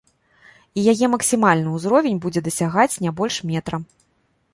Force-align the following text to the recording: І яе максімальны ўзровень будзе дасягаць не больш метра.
І 0.77 0.85
яе 0.93 1.09
максімальны 1.15 1.73
ўзровень 1.75 2.17
будзе 2.23 2.43
дасягаць 2.47 2.99
не 3.07 3.13
больш 3.21 3.35
метра. 3.51 3.75